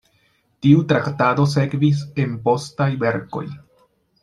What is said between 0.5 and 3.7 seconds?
Tiu traktado sekvis en postaj verkoj.